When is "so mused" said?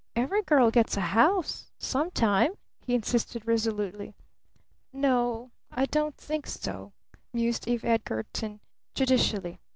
6.47-7.67